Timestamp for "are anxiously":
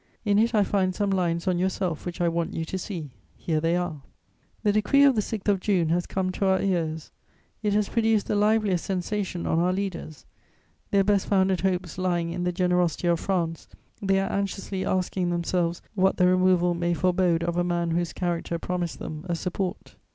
14.19-14.83